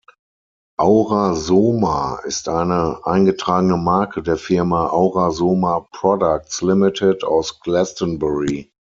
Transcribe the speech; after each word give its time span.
Aura-Soma 0.79 2.21
ist 2.25 2.49
eine 2.49 3.01
eingetragene 3.05 3.77
Marke 3.77 4.23
der 4.23 4.37
Firma 4.37 4.89
Aura-Soma 4.89 5.89
Products 5.91 6.63
Limited 6.63 7.23
aus 7.23 7.59
Glastonbury. 7.59 8.73